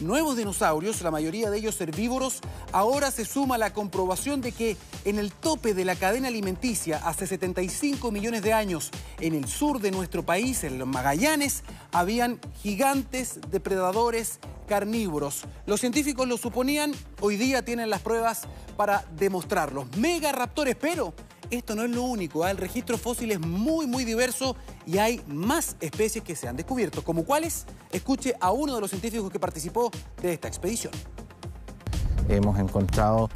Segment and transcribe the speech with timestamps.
[0.00, 2.40] nuevos dinosaurios, la mayoría de ellos herbívoros,
[2.72, 7.26] ahora se suma la comprobación de que en el tope de la cadena alimenticia, hace
[7.26, 8.90] 75 millones de años,
[9.20, 15.44] en el sur de nuestro país, en los Magallanes, habían gigantes depredadores carnívoros.
[15.66, 18.42] Los científicos lo suponían, hoy día tienen las pruebas
[18.76, 19.96] para demostrarlos.
[19.96, 21.14] Megaraptores, pero
[21.50, 22.46] esto no es lo único.
[22.46, 22.50] ¿eh?
[22.50, 24.56] El registro fósil es muy, muy diverso
[24.86, 27.02] y hay más especies que se han descubierto.
[27.02, 27.66] ¿Como cuáles?
[27.92, 29.90] Escuche a uno de los científicos que participó
[30.22, 30.92] de esta expedición.
[32.28, 33.30] Hemos encontrado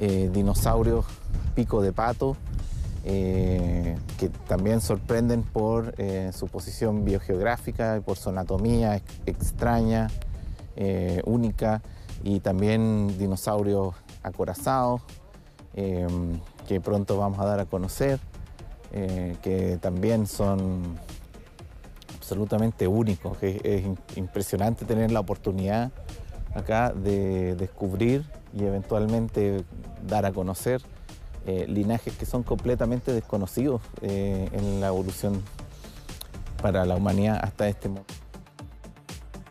[0.00, 1.04] eh, dinosaurios
[1.54, 2.36] pico de pato,
[3.04, 10.08] eh, que también sorprenden por eh, su posición biogeográfica y por su anatomía extraña,
[10.76, 11.82] eh, única,
[12.22, 15.02] y también dinosaurios acorazados,
[16.66, 18.18] que pronto vamos a dar a conocer,
[18.92, 20.96] que también son
[22.16, 23.42] absolutamente únicos.
[23.42, 23.84] Es, es
[24.16, 25.90] impresionante tener la oportunidad
[26.54, 28.24] acá de descubrir
[28.56, 29.64] y eventualmente
[30.06, 30.80] dar a conocer
[31.46, 35.42] eh, linajes que son completamente desconocidos eh, en la evolución
[36.62, 38.14] para la humanidad hasta este momento.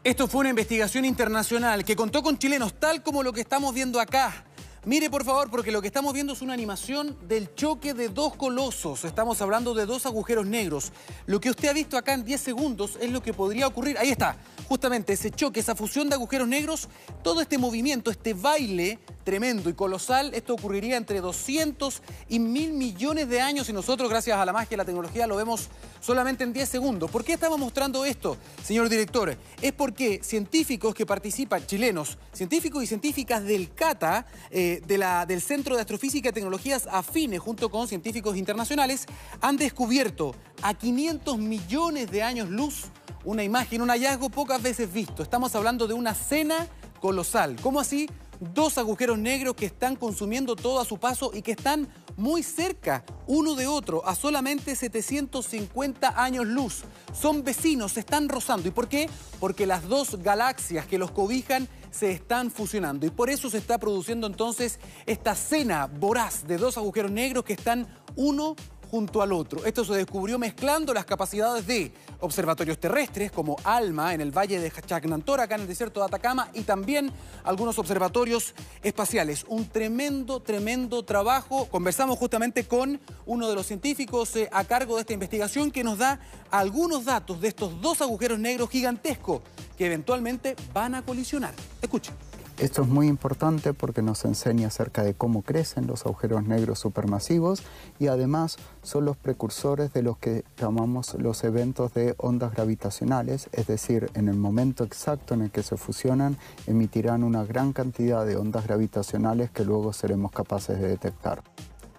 [0.04, 4.00] Esto fue una investigación internacional que contó con chilenos, tal como lo que estamos viendo
[4.00, 4.44] acá.
[4.86, 8.36] Mire por favor, porque lo que estamos viendo es una animación del choque de dos
[8.36, 9.06] colosos.
[9.06, 10.92] Estamos hablando de dos agujeros negros.
[11.26, 13.98] Lo que usted ha visto acá en 10 segundos es lo que podría ocurrir.
[13.98, 14.36] Ahí está,
[14.68, 16.90] justamente ese choque, esa fusión de agujeros negros,
[17.24, 23.30] todo este movimiento, este baile tremendo y colosal, esto ocurriría entre 200 y mil millones
[23.30, 25.70] de años y nosotros, gracias a la magia y la tecnología, lo vemos
[26.02, 27.10] solamente en 10 segundos.
[27.10, 29.38] ¿Por qué estamos mostrando esto, señor director?
[29.62, 35.42] Es porque científicos que participan, chilenos, científicos y científicas del CATA, eh, de la, del
[35.42, 39.06] Centro de Astrofísica y Tecnologías Afines, junto con científicos internacionales,
[39.42, 42.86] han descubierto a 500 millones de años luz
[43.26, 45.24] una imagen, un hallazgo pocas veces visto.
[45.24, 46.68] Estamos hablando de una cena
[47.00, 47.56] colosal.
[47.62, 48.10] ¿Cómo así?
[48.52, 53.06] Dos agujeros negros que están consumiendo todo a su paso y que están muy cerca
[53.26, 56.84] uno de otro, a solamente 750 años luz.
[57.14, 58.68] Son vecinos, se están rozando.
[58.68, 59.10] ¿Y por qué?
[59.40, 63.06] Porque las dos galaxias que los cobijan se están fusionando.
[63.06, 67.54] Y por eso se está produciendo entonces esta cena voraz de dos agujeros negros que
[67.54, 68.56] están uno
[68.94, 69.66] junto al otro.
[69.66, 74.70] Esto se descubrió mezclando las capacidades de observatorios terrestres como ALMA en el valle de
[74.70, 77.12] Chacnantora, acá en el desierto de Atacama, y también
[77.44, 79.46] algunos observatorios espaciales.
[79.48, 81.68] Un tremendo, tremendo trabajo.
[81.72, 85.98] Conversamos justamente con uno de los científicos eh, a cargo de esta investigación que nos
[85.98, 86.20] da
[86.52, 89.42] algunos datos de estos dos agujeros negros gigantescos
[89.76, 91.56] que eventualmente van a colisionar.
[91.82, 92.14] Escuchen.
[92.60, 97.64] Esto es muy importante porque nos enseña acerca de cómo crecen los agujeros negros supermasivos
[98.00, 103.66] y además son los precursores de los que llamamos los eventos de ondas gravitacionales, es
[103.66, 106.38] decir, en el momento exacto en el que se fusionan
[106.68, 111.42] emitirán una gran cantidad de ondas gravitacionales que luego seremos capaces de detectar.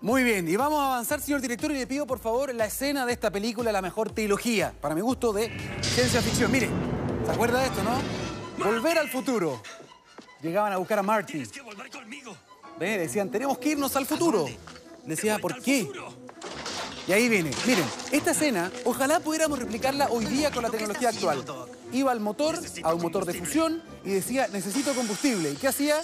[0.01, 3.05] Muy bien, y vamos a avanzar, señor director, y le pido por favor la escena
[3.07, 5.51] de esta película, la mejor trilogía, para mi gusto, de
[5.83, 6.53] ciencia ficción.
[6.53, 6.69] Mire,
[7.25, 8.65] ¿se acuerda de esto, no?
[8.65, 9.61] Volver al futuro
[10.45, 11.33] llegaban a buscar a Marty.
[11.33, 12.37] Tienes que volver conmigo.
[12.79, 12.99] ¿Ve?
[12.99, 14.47] Decían, tenemos que irnos al futuro.
[15.05, 15.89] Decía, ¿por qué?
[17.07, 17.51] Y ahí viene.
[17.67, 21.45] Miren, esta escena, ojalá pudiéramos replicarla hoy día con la tecnología actual.
[21.93, 25.53] Iba al motor, a un motor de fusión, y decía, necesito combustible.
[25.53, 25.97] ¿Y qué hacía?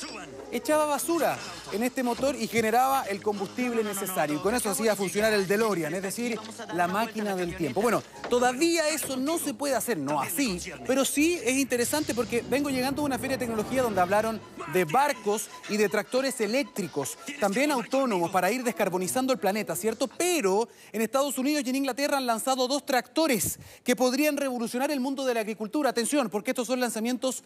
[0.53, 1.39] Echaba basura
[1.73, 4.37] en este motor y generaba el combustible necesario.
[4.37, 6.39] Y con eso hacía funcionar el DeLorean, es decir,
[6.75, 7.83] la máquina del tiempo.
[7.83, 12.71] Bueno, todavía eso no se puede hacer, no así, pero sí es interesante porque vengo
[12.71, 14.41] llegando a una feria de tecnología donde hablaron
[14.73, 20.09] de barcos y de tractores eléctricos, también autónomos para ir descarbonizando el planeta, ¿cierto?
[20.09, 25.01] Pero en Estados Unidos y en Inglaterra han lanzado dos tractores que podrían revolucionar el
[25.01, 25.91] mundo de la agricultura.
[25.91, 27.45] Atención, porque estos son lanzamientos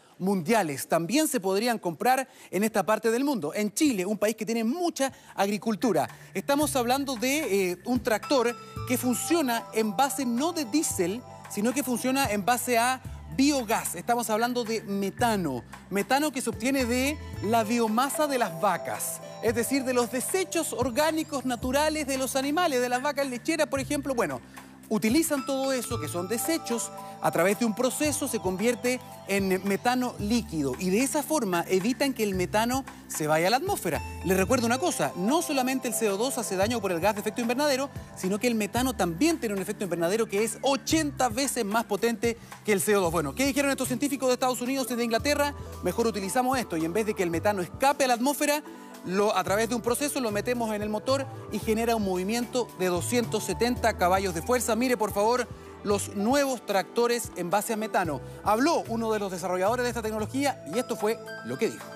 [0.88, 3.52] También se podrían comprar en esta parte del mundo.
[3.54, 6.08] En Chile, un país que tiene mucha agricultura.
[6.34, 8.54] Estamos hablando de eh, un tractor
[8.86, 13.00] que funciona en base no de diésel, sino que funciona en base a
[13.36, 13.94] biogás.
[13.94, 15.64] Estamos hablando de metano.
[15.90, 19.20] Metano que se obtiene de la biomasa de las vacas.
[19.42, 23.80] Es decir, de los desechos orgánicos naturales de los animales, de las vacas lecheras, por
[23.80, 24.14] ejemplo.
[24.14, 24.40] Bueno,
[24.88, 26.90] utilizan todo eso, que son desechos,
[27.22, 32.12] a través de un proceso se convierte en metano líquido y de esa forma evitan
[32.12, 34.02] que el metano se vaya a la atmósfera.
[34.24, 37.40] Les recuerdo una cosa, no solamente el CO2 hace daño por el gas de efecto
[37.40, 41.84] invernadero, sino que el metano también tiene un efecto invernadero que es 80 veces más
[41.84, 43.10] potente que el CO2.
[43.10, 45.54] Bueno, ¿qué dijeron estos científicos de Estados Unidos y de Inglaterra?
[45.82, 48.62] Mejor utilizamos esto y en vez de que el metano escape a la atmósfera,
[49.06, 52.68] lo, a través de un proceso lo metemos en el motor y genera un movimiento
[52.78, 54.74] de 270 caballos de fuerza.
[54.76, 55.46] Mire, por favor,
[55.84, 58.20] los nuevos tractores en base a metano.
[58.42, 61.86] Habló uno de los desarrolladores de esta tecnología y esto fue lo que dijo.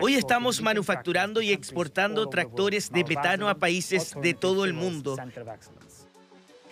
[0.00, 5.16] Hoy estamos manufacturando y exportando tractores de metano a países de todo el mundo.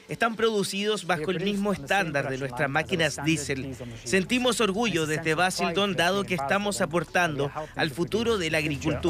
[0.08, 3.76] Están producidos bajo el mismo estándar de nuestras máquinas diésel.
[4.04, 9.02] Sentimos orgullo desde Basildon dado que estamos aportando al futuro de la agricultura.